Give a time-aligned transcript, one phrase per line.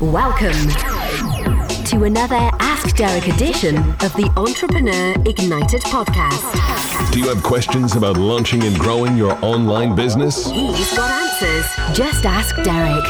[0.00, 0.52] Welcome
[1.86, 7.12] to another Ask Derek edition of the Entrepreneur Ignited podcast.
[7.12, 10.48] Do you have questions about launching and growing your online business?
[10.48, 11.96] He's got answers.
[11.96, 13.02] Just ask Derek.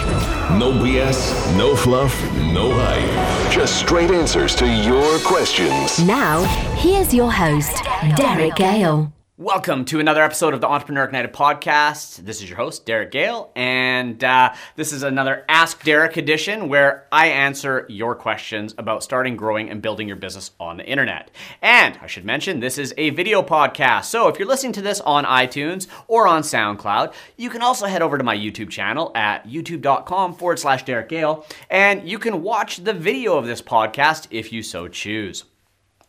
[0.58, 2.18] No BS, no fluff,
[2.54, 3.52] no hype.
[3.52, 6.02] Just straight answers to your questions.
[6.02, 6.42] Now,
[6.76, 7.84] here's your host,
[8.16, 9.12] Derek Gehl.
[9.40, 12.16] Welcome to another episode of the Entrepreneur Ignited podcast.
[12.16, 17.06] This is your host, Derek Gehl, and uh, this is another Ask Derek edition where
[17.12, 21.30] I answer your questions about starting, growing, and building your business on the internet.
[21.62, 24.06] And I should mention, this is a video podcast.
[24.06, 28.02] So if you're listening to this on iTunes or on SoundCloud, you can also head
[28.02, 32.78] over to my YouTube channel at youtube.com forward slash Derek Gehl, and you can watch
[32.78, 35.44] the video of this podcast if you so choose.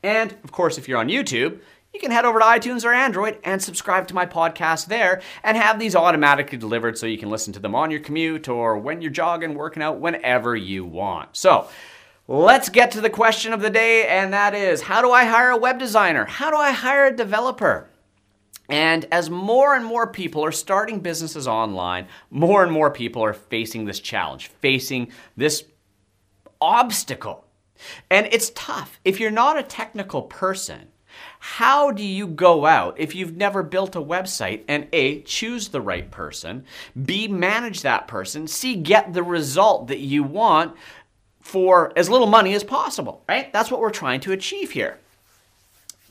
[0.01, 1.59] And of course, if you're on YouTube,
[1.93, 5.57] you can head over to iTunes or Android and subscribe to my podcast there and
[5.57, 9.01] have these automatically delivered so you can listen to them on your commute or when
[9.01, 11.35] you're jogging, working out, whenever you want.
[11.35, 11.67] So,
[12.27, 15.49] let's get to the question of the day, and that is how do I hire
[15.49, 16.25] a web designer?
[16.25, 17.89] How do I hire a developer?
[18.69, 23.33] And as more and more people are starting businesses online, more and more people are
[23.33, 25.65] facing this challenge, facing this
[26.61, 27.45] obstacle.
[28.11, 28.99] And it's tough.
[29.03, 30.89] If you're not a technical person,
[31.39, 35.81] how do you go out if you've never built a website and A, choose the
[35.81, 36.65] right person,
[37.01, 40.75] B, manage that person, C, get the result that you want
[41.41, 43.51] for as little money as possible, right?
[43.53, 44.99] That's what we're trying to achieve here.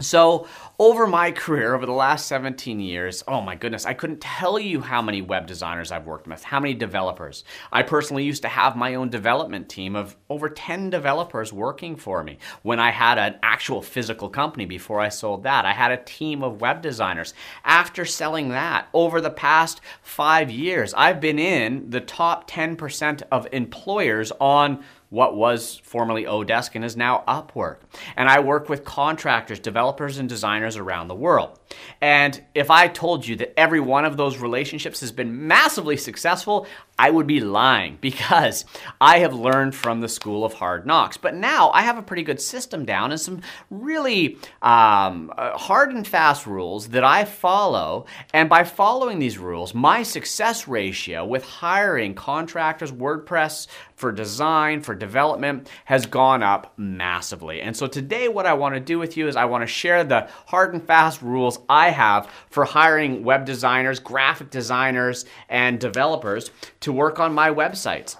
[0.00, 0.46] So,
[0.78, 4.80] over my career, over the last 17 years, oh my goodness, I couldn't tell you
[4.80, 7.42] how many web designers I've worked with, how many developers.
[7.72, 12.22] I personally used to have my own development team of over 10 developers working for
[12.22, 12.38] me.
[12.62, 16.44] When I had an actual physical company before I sold that, I had a team
[16.44, 17.34] of web designers.
[17.64, 23.48] After selling that, over the past five years, I've been in the top 10% of
[23.50, 27.78] employers on what was formerly Odesk and is now Upwork.
[28.16, 31.58] And I work with contractors, developers, and designers around the world.
[32.00, 36.66] And if I told you that every one of those relationships has been massively successful,
[36.98, 38.64] I would be lying because
[39.00, 41.16] I have learned from the school of hard knocks.
[41.16, 43.40] But now I have a pretty good system down and some
[43.70, 48.06] really um, uh, hard and fast rules that I follow.
[48.34, 54.94] And by following these rules, my success ratio with hiring contractors, WordPress for design, for
[54.98, 57.60] development has gone up massively.
[57.60, 60.04] And so today, what I want to do with you is I want to share
[60.04, 66.50] the hard and fast rules I have for hiring web designers, graphic designers, and developers
[66.80, 68.16] to work on my websites.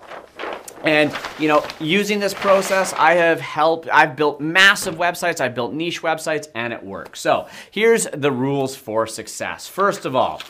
[0.84, 3.88] And you know, using this process, I have helped.
[3.92, 5.40] I've built massive websites.
[5.40, 7.20] I've built niche websites, and it works.
[7.20, 9.66] So here's the rules for success.
[9.66, 10.40] First of all,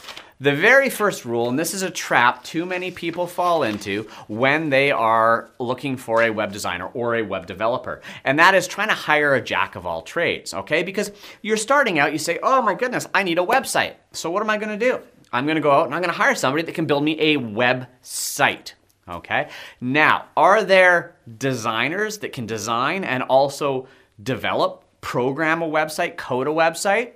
[0.41, 4.71] the very first rule, and this is a trap too many people fall into when
[4.71, 8.89] they are looking for a web designer or a web developer, and that is trying
[8.89, 10.83] to hire a jack of all trades, okay?
[10.83, 11.11] Because
[11.43, 13.95] you're starting out, you say, oh my goodness, I need a website.
[14.13, 15.01] So what am I gonna do?
[15.33, 18.75] I'm gonna go out and I'm gonna hire somebody that can build me a website.
[19.09, 19.49] Okay.
[19.81, 23.89] Now, are there designers that can design and also
[24.23, 27.13] develop, program a website, code a website?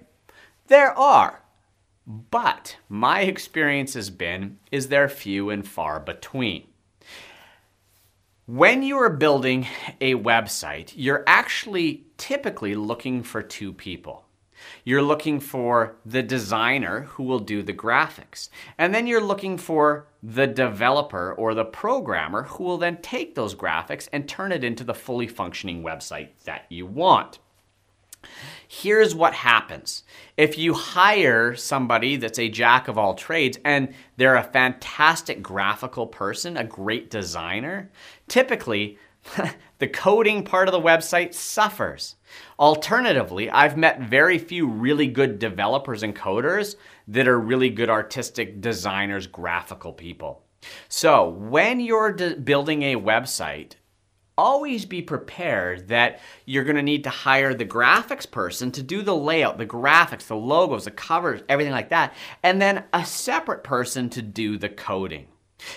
[0.69, 1.42] There are.
[2.07, 6.67] But my experience has been is they're few and far between.
[8.47, 9.69] When you are building
[10.01, 14.27] a website, you're actually typically looking for two people.
[14.85, 18.49] You're looking for the designer who will do the graphics.
[18.79, 23.55] And then you're looking for the developer or the programmer who will then take those
[23.55, 27.39] graphics and turn it into the fully functioning website that you want.
[28.69, 30.03] Here's what happens.
[30.37, 36.07] If you hire somebody that's a jack of all trades and they're a fantastic graphical
[36.07, 37.91] person, a great designer,
[38.29, 38.99] typically
[39.79, 42.17] the coding part of the website suffers.
[42.59, 46.77] Alternatively, I've met very few really good developers and coders
[47.09, 50.43] that are really good artistic designers, graphical people.
[50.89, 53.73] So, when you're de- building a website,
[54.37, 59.03] always be prepared that you're going to need to hire the graphics person to do
[59.03, 63.65] the layout, the graphics, the logos, the covers, everything like that, and then a separate
[63.65, 65.27] person to do the coding.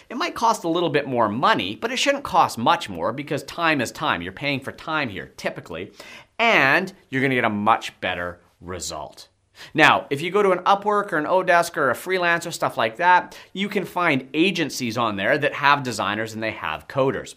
[0.09, 3.43] It might cost a little bit more money, but it shouldn't cost much more because
[3.43, 4.21] time is time.
[4.21, 5.91] You're paying for time here, typically,
[6.39, 9.29] and you're going to get a much better result.
[9.73, 12.97] Now, if you go to an Upwork or an Odesk or a freelancer, stuff like
[12.97, 17.35] that, you can find agencies on there that have designers and they have coders.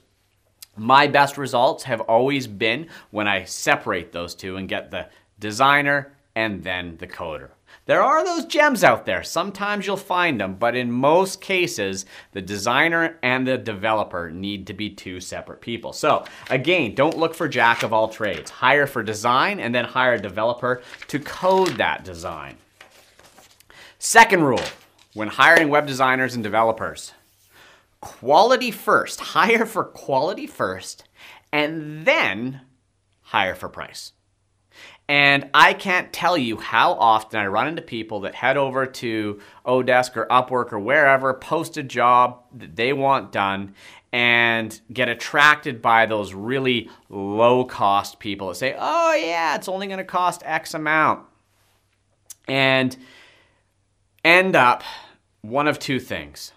[0.78, 5.08] My best results have always been when I separate those two and get the
[5.38, 7.50] designer and then the coder.
[7.86, 9.22] There are those gems out there.
[9.22, 14.74] Sometimes you'll find them, but in most cases, the designer and the developer need to
[14.74, 15.94] be two separate people.
[15.94, 18.50] So, again, don't look for jack of all trades.
[18.50, 22.56] Hire for design and then hire a developer to code that design.
[23.98, 24.64] Second rule
[25.14, 27.14] when hiring web designers and developers
[28.00, 29.20] quality first.
[29.20, 31.04] Hire for quality first
[31.52, 32.62] and then
[33.22, 34.12] hire for price.
[35.08, 39.40] And I can't tell you how often I run into people that head over to
[39.64, 43.74] Odesk or Upwork or wherever, post a job that they want done,
[44.12, 49.86] and get attracted by those really low cost people that say, oh, yeah, it's only
[49.86, 51.26] going to cost X amount.
[52.46, 52.94] And
[54.22, 54.82] end up
[55.40, 56.52] one of two things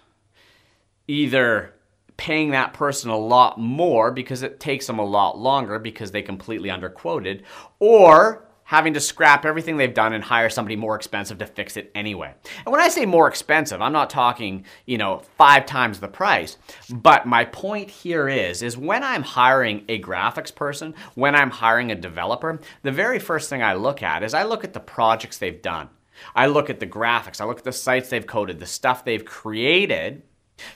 [1.12, 1.74] either
[2.16, 6.22] paying that person a lot more because it takes them a lot longer because they
[6.22, 7.42] completely underquoted,
[7.78, 11.90] or having to scrap everything they've done and hire somebody more expensive to fix it
[11.94, 12.32] anyway.
[12.64, 16.56] And when I say more expensive, I'm not talking, you know, 5 times the price,
[16.88, 21.90] but my point here is is when I'm hiring a graphics person, when I'm hiring
[21.90, 25.36] a developer, the very first thing I look at is I look at the projects
[25.36, 25.90] they've done.
[26.34, 29.24] I look at the graphics, I look at the sites they've coded, the stuff they've
[29.24, 30.22] created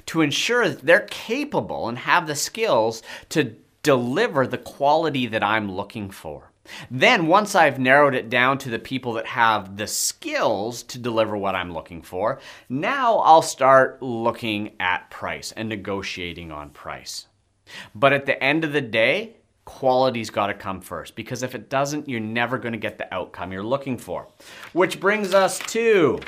[0.07, 5.71] to ensure that they're capable and have the skills to deliver the quality that I'm
[5.71, 6.51] looking for.
[6.91, 11.37] Then, once I've narrowed it down to the people that have the skills to deliver
[11.37, 17.27] what I'm looking for, now I'll start looking at price and negotiating on price.
[17.95, 21.69] But at the end of the day, quality's got to come first because if it
[21.69, 24.29] doesn't, you're never going to get the outcome you're looking for.
[24.73, 26.21] Which brings us to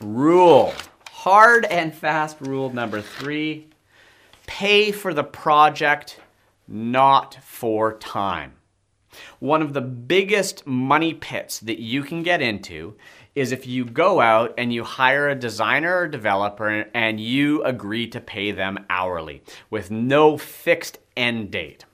[0.00, 0.72] rule
[1.24, 3.66] hard and fast rule number three
[4.46, 6.20] pay for the project,
[6.68, 8.52] not for time.
[9.38, 12.96] One of the biggest money pits that you can get into
[13.34, 18.06] is if you go out and you hire a designer or developer and you agree
[18.08, 21.86] to pay them hourly with no fixed end date.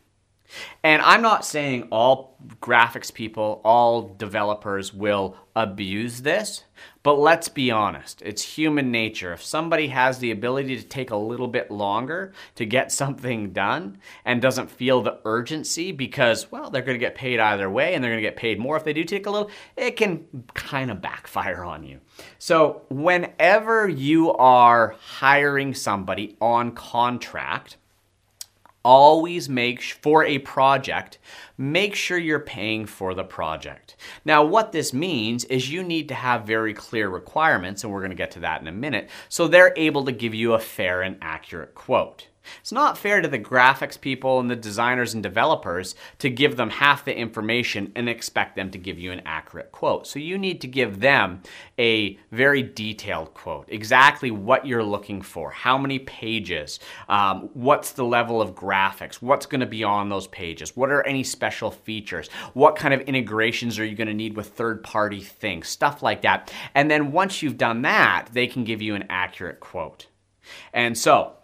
[0.82, 6.64] And I'm not saying all graphics people, all developers will abuse this,
[7.02, 9.32] but let's be honest, it's human nature.
[9.32, 13.98] If somebody has the ability to take a little bit longer to get something done
[14.24, 18.02] and doesn't feel the urgency because, well, they're going to get paid either way and
[18.02, 20.90] they're going to get paid more if they do take a little, it can kind
[20.90, 22.00] of backfire on you.
[22.38, 27.76] So, whenever you are hiring somebody on contract,
[28.84, 31.18] always make for a project
[31.58, 33.96] make sure you're paying for the project.
[34.24, 38.10] Now what this means is you need to have very clear requirements and we're going
[38.10, 41.02] to get to that in a minute so they're able to give you a fair
[41.02, 42.28] and accurate quote
[42.60, 46.70] it's not fair to the graphics people and the designers and developers to give them
[46.70, 50.06] half the information and expect them to give you an accurate quote.
[50.06, 51.42] So you need to give them
[51.78, 58.04] a very detailed quote, exactly what you're looking for, how many pages, um, what's the
[58.04, 62.28] level of graphics, what's going to be on those pages, what are any special features,
[62.54, 66.22] what kind of integrations are you going to need with third party things, stuff like
[66.22, 66.52] that.
[66.74, 70.06] And then once you've done that, they can give you an accurate quote.
[70.72, 71.34] And so,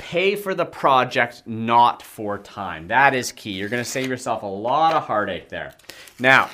[0.00, 2.88] Pay for the project, not for time.
[2.88, 3.50] That is key.
[3.50, 5.74] You're going to save yourself a lot of heartache there.
[6.18, 6.48] Now,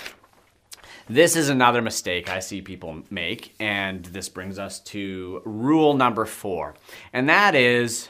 [1.08, 6.25] this is another mistake I see people make, and this brings us to rule number
[6.25, 6.75] four,
[7.12, 8.08] and that is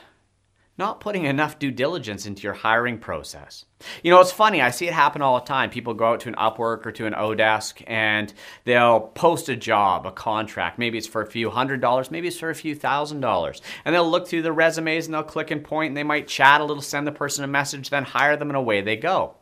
[0.78, 3.64] not putting enough due diligence into your hiring process.
[4.02, 5.70] You know, it's funny, I see it happen all the time.
[5.70, 8.32] People go out to an Upwork or to an Odesk and
[8.64, 10.78] they'll post a job, a contract.
[10.78, 13.62] Maybe it's for a few hundred dollars, maybe it's for a few thousand dollars.
[13.84, 16.60] And they'll look through the resumes and they'll click and point and they might chat
[16.60, 19.36] a little, send the person a message, then hire them and away they go.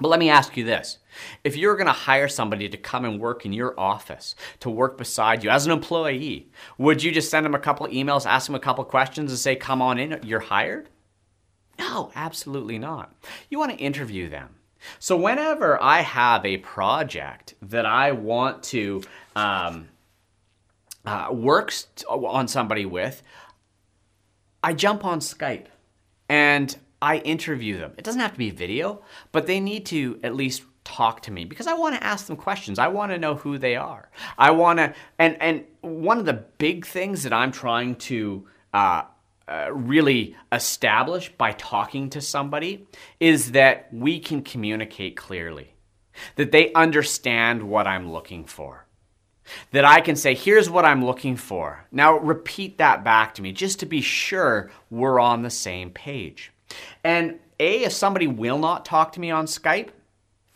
[0.00, 0.98] But let me ask you this.
[1.44, 4.98] If you're going to hire somebody to come and work in your office, to work
[4.98, 8.54] beside you as an employee, would you just send them a couple emails, ask them
[8.54, 10.88] a couple questions, and say, come on in, you're hired?
[11.78, 13.14] No, absolutely not.
[13.50, 14.56] You want to interview them.
[14.98, 19.02] So, whenever I have a project that I want to
[19.36, 19.88] um,
[21.04, 21.72] uh, work
[22.08, 23.22] on somebody with,
[24.62, 25.66] I jump on Skype
[26.28, 27.92] and I interview them.
[27.98, 31.44] It doesn't have to be video, but they need to at least talk to me
[31.44, 32.78] because I want to ask them questions.
[32.78, 34.08] I want to know who they are.
[34.38, 39.02] I want to, and and one of the big things that I'm trying to uh,
[39.48, 42.86] uh, really establish by talking to somebody
[43.18, 45.74] is that we can communicate clearly,
[46.36, 48.86] that they understand what I'm looking for.
[49.72, 51.84] That I can say, here's what I'm looking for.
[51.90, 56.52] Now, repeat that back to me just to be sure we're on the same page.
[57.04, 59.90] And A, if somebody will not talk to me on Skype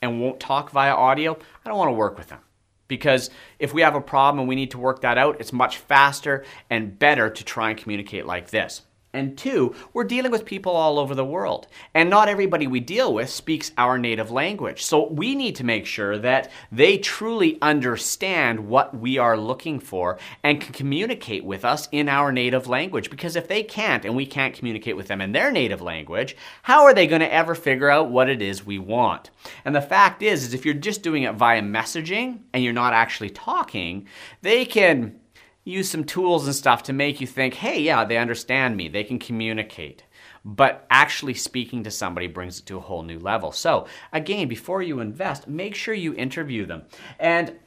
[0.03, 1.33] and won't talk via audio,
[1.65, 2.41] I don't want to work with them.
[2.89, 5.79] Because if we have a problem and we need to work that out, it's much
[5.79, 8.83] faster and better to try and communicate like this.
[9.13, 11.69] And two, we're dealing with people all over the world.
[11.95, 14.85] And not everybody we deal with speaks our native language.
[14.85, 20.19] So we need to make sure that they truly understand what we are looking for
[20.43, 23.09] and can communicate with us in our native language.
[23.09, 26.85] Because if they can't and we can't communicate with them in their native language, how
[26.85, 29.31] are they going to ever figure out what it is we want?
[29.65, 32.93] And the fact is, is if you're just doing it via messaging and you're not
[32.93, 34.07] actually talking,
[34.43, 35.21] they can
[35.67, 39.05] use some tools and stuff to make you think, hey, yeah, they understand me, they
[39.05, 40.05] can communicate.
[40.45, 43.51] But actually speaking to somebody brings it to a whole new level.
[43.51, 46.85] So, again, before you invest, make sure you interview them.
[47.19, 47.59] And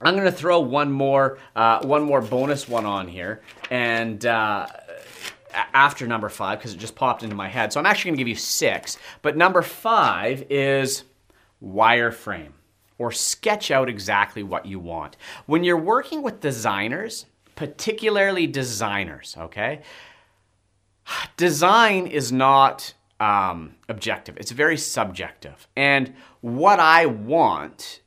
[0.00, 4.66] I'm going to throw one more, uh, one more bonus one on here, and uh,
[5.72, 7.72] after number five because it just popped into my head.
[7.72, 8.98] So I'm actually going to give you six.
[9.22, 11.04] But number five is
[11.62, 12.52] wireframe
[12.98, 15.16] or sketch out exactly what you want.
[15.46, 19.82] When you're working with designers, particularly designers, okay?
[21.36, 25.66] Design is not um, objective, it's very subjective.
[25.76, 28.02] And what I want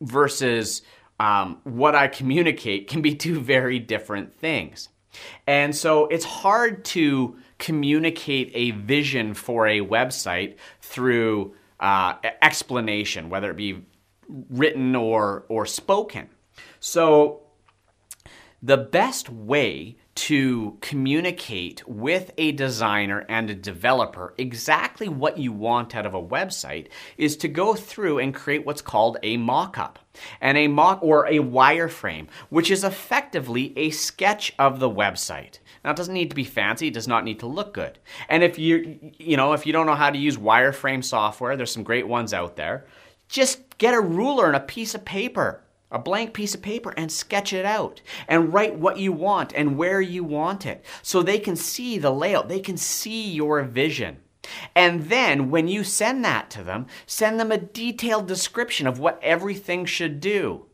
[0.00, 0.82] versus
[1.20, 4.88] um, what I communicate can be two very different things.
[5.46, 13.50] And so it's hard to communicate a vision for a website through uh, explanation, whether
[13.50, 13.84] it be
[14.28, 16.28] written or, or spoken.
[16.80, 17.42] So,
[18.62, 25.94] the best way to communicate with a designer and a developer exactly what you want
[25.94, 29.98] out of a website is to go through and create what's called a mock-up
[30.40, 35.90] and a mock or a wireframe which is effectively a sketch of the website now
[35.90, 37.98] it doesn't need to be fancy, it does not need to look good.
[38.28, 41.72] And if you you know, if you don't know how to use wireframe software, there's
[41.72, 42.86] some great ones out there.
[43.28, 47.12] Just get a ruler and a piece of paper, a blank piece of paper and
[47.12, 51.38] sketch it out and write what you want and where you want it so they
[51.38, 54.16] can see the layout, they can see your vision.
[54.74, 59.20] And then when you send that to them, send them a detailed description of what
[59.22, 60.66] everything should do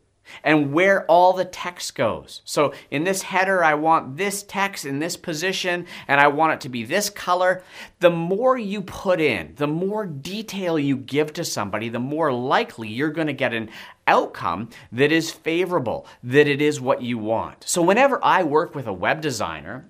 [0.43, 2.41] and where all the text goes.
[2.45, 6.61] So in this header, I want this text in this position and I want it
[6.61, 7.63] to be this color.
[7.99, 12.89] The more you put in, the more detail you give to somebody, the more likely
[12.89, 13.69] you're going to get an
[14.09, 17.63] outcome that is favorable, that it is what you want.
[17.67, 19.87] So whenever I work with a web designer,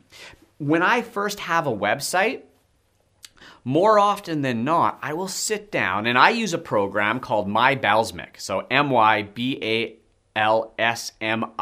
[0.57, 2.41] when I first have a website,
[3.63, 8.39] more often than not, I will sit down and I use a program called MyBalsamiq.
[8.39, 9.99] So M Y B A
[10.35, 11.53] lsmiq.com.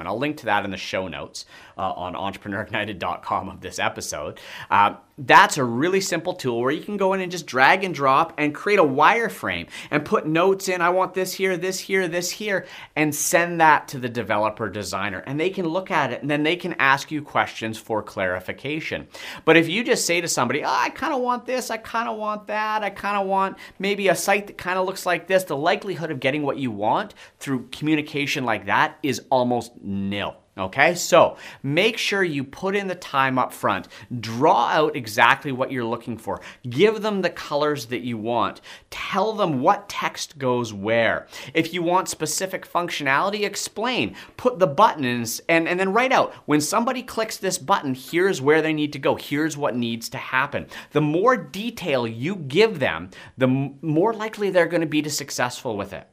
[0.00, 1.44] And I'll link to that in the show notes
[1.76, 4.40] uh, on entrepreneurignited.com of this episode.
[4.70, 7.94] Uh, that's a really simple tool where you can go in and just drag and
[7.94, 10.82] drop and create a wireframe and put notes in.
[10.82, 15.20] I want this here, this here, this here, and send that to the developer designer.
[15.26, 19.08] And they can look at it and then they can ask you questions for clarification.
[19.46, 22.08] But if you just say to somebody, oh, I kind of want this, I kind
[22.08, 25.26] of want that, I kind of want maybe a site that kind of looks like
[25.28, 30.36] this, the likelihood of getting what you want through communication like that is almost nil.
[30.58, 33.88] Okay, so make sure you put in the time up front.
[34.20, 36.40] Draw out exactly what you're looking for.
[36.66, 38.62] Give them the colors that you want.
[38.88, 41.26] Tell them what text goes where.
[41.52, 44.16] If you want specific functionality, explain.
[44.38, 48.62] Put the buttons and, and then write out when somebody clicks this button, here's where
[48.62, 49.16] they need to go.
[49.16, 50.68] Here's what needs to happen.
[50.92, 53.48] The more detail you give them, the
[53.82, 56.08] more likely they're going to be to successful with it.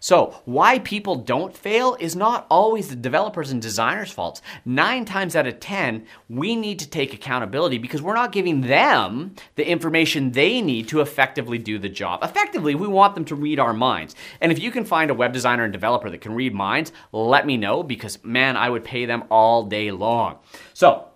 [0.00, 4.42] So, why people don't fail is not always the developers and designers' faults.
[4.64, 9.34] Nine times out of 10, we need to take accountability because we're not giving them
[9.56, 12.22] the information they need to effectively do the job.
[12.22, 14.14] Effectively, we want them to read our minds.
[14.40, 17.46] And if you can find a web designer and developer that can read minds, let
[17.46, 20.38] me know because, man, I would pay them all day long.
[20.74, 21.08] So,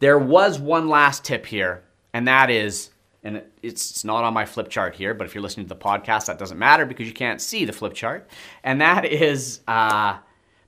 [0.00, 2.90] there was one last tip here, and that is
[3.24, 6.26] and it's not on my flip chart here, but if you're listening to the podcast,
[6.26, 8.28] that doesn't matter because you can't see the flip chart.
[8.62, 10.18] And that is uh,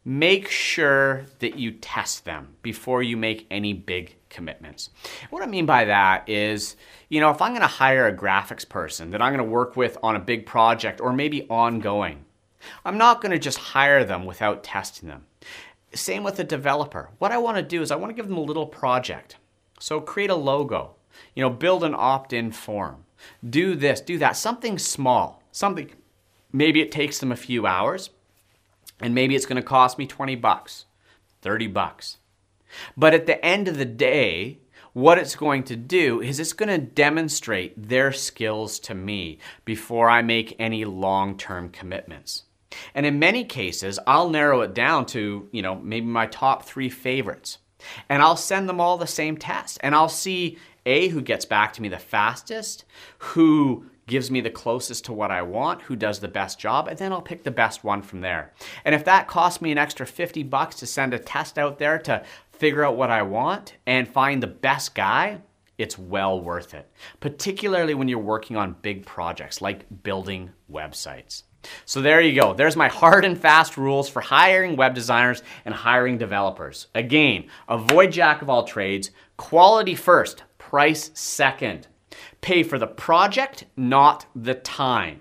[0.07, 4.89] make sure that you test them before you make any big commitments.
[5.31, 6.77] What I mean by that is,
[7.11, 9.77] you know, if I'm going to hire a graphics person that I'm going to work
[9.77, 12.25] with on a big project or maybe ongoing,
[12.85, 15.27] I'm not going to just hire them without testing them.
[15.95, 17.11] Same with a developer.
[17.19, 19.37] What I want to do is I want to give them a little project.
[19.79, 20.96] So create a logo
[21.35, 23.05] you know, build an opt in form.
[23.49, 24.37] Do this, do that.
[24.37, 25.43] Something small.
[25.53, 25.91] Something,
[26.53, 28.11] maybe it takes them a few hours,
[29.01, 30.85] and maybe it's going to cost me 20 bucks,
[31.43, 32.19] 30 bucks.
[32.97, 34.59] But at the end of the day,
[34.93, 40.09] what it's going to do is it's going to demonstrate their skills to me before
[40.09, 42.45] I make any long term commitments.
[42.95, 46.89] And in many cases, I'll narrow it down to, you know, maybe my top three
[46.89, 47.59] favorites.
[48.09, 49.79] And I'll send them all the same test.
[49.83, 52.85] And I'll see A, who gets back to me the fastest,
[53.19, 56.97] who gives me the closest to what I want, who does the best job, and
[56.97, 58.53] then I'll pick the best one from there.
[58.85, 61.99] And if that costs me an extra 50 bucks to send a test out there
[62.01, 65.41] to figure out what I want and find the best guy,
[65.77, 66.91] it's well worth it,
[67.21, 71.43] particularly when you're working on big projects like building websites.
[71.85, 72.55] So there you go.
[72.55, 76.87] There's my hard and fast rules for hiring web designers and hiring developers.
[76.95, 81.87] Again, avoid jack of all trades, quality first, price second.
[82.41, 85.21] Pay for the project, not the time.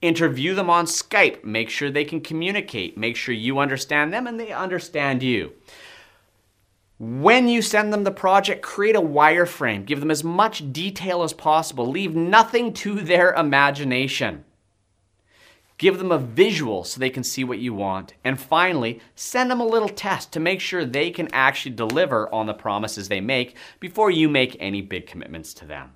[0.00, 1.44] Interview them on Skype.
[1.44, 2.96] Make sure they can communicate.
[2.96, 5.52] Make sure you understand them and they understand you.
[6.98, 9.84] When you send them the project, create a wireframe.
[9.84, 11.86] Give them as much detail as possible.
[11.86, 14.46] Leave nothing to their imagination.
[15.80, 18.12] Give them a visual so they can see what you want.
[18.22, 22.44] And finally, send them a little test to make sure they can actually deliver on
[22.44, 25.92] the promises they make before you make any big commitments to them.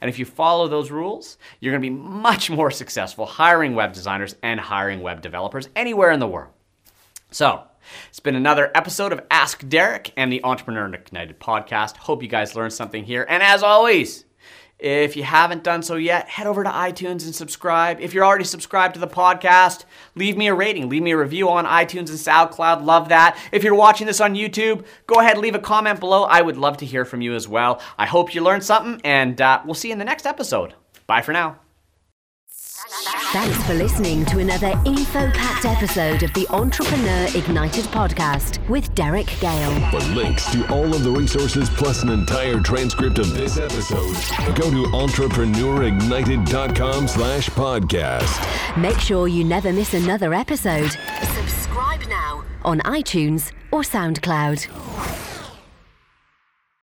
[0.00, 3.92] And if you follow those rules, you're going to be much more successful hiring web
[3.92, 6.54] designers and hiring web developers anywhere in the world.
[7.30, 7.64] So,
[8.08, 11.98] it's been another episode of Ask Derek and the Entrepreneur Ignited podcast.
[11.98, 13.26] Hope you guys learned something here.
[13.28, 14.24] And as always,
[14.80, 18.00] if you haven't done so yet, head over to iTunes and subscribe.
[18.00, 19.84] If you're already subscribed to the podcast,
[20.14, 22.84] leave me a rating, leave me a review on iTunes and SoundCloud.
[22.84, 23.38] Love that.
[23.52, 26.24] If you're watching this on YouTube, go ahead, leave a comment below.
[26.24, 27.80] I would love to hear from you as well.
[27.98, 30.74] I hope you learned something, and uh, we'll see you in the next episode.
[31.06, 31.58] Bye for now.
[33.32, 39.26] Thanks for listening to another info packed episode of the Entrepreneur Ignited podcast with Derek
[39.26, 39.90] Gehl.
[39.92, 44.16] For links to all of the resources plus an entire transcript of this episode,
[44.56, 48.76] go to entrepreneurignited.com slash podcast.
[48.76, 50.90] Make sure you never miss another episode.
[51.36, 55.29] Subscribe now on iTunes or SoundCloud.